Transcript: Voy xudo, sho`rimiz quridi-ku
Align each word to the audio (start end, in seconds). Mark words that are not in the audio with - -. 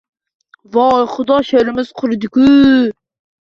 Voy 0.75 1.03
xudo, 1.15 1.35
sho`rimiz 1.49 1.93
quridi-ku 2.01 2.49